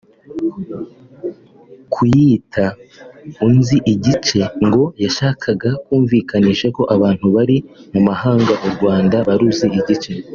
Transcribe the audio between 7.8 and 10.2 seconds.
mu mahanga u Rwanda baruzi igice